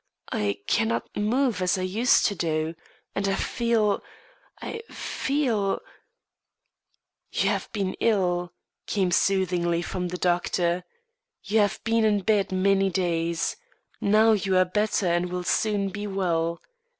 [0.31, 2.73] "I cannot move as I used to do,
[3.13, 4.01] and I feel
[4.59, 5.79] I feel"
[7.31, 8.51] "You have been ill,"
[8.87, 10.85] came soothingly from the doctor.
[11.43, 13.55] "You have been in bed many days;
[14.01, 16.59] now you are better and will soon be well.